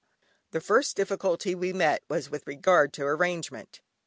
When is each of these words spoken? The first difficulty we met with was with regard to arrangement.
The 0.49 0.61
first 0.61 0.95
difficulty 0.97 1.53
we 1.53 1.73
met 1.73 2.01
with 2.09 2.09
was 2.25 2.29
with 2.31 2.47
regard 2.47 2.91
to 2.93 3.03
arrangement. 3.05 3.81